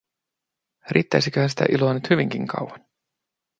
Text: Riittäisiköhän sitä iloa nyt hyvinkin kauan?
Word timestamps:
Riittäisiköhän 0.91 1.49
sitä 1.49 1.65
iloa 1.71 1.93
nyt 1.93 2.09
hyvinkin 2.09 2.47
kauan? 2.47 2.85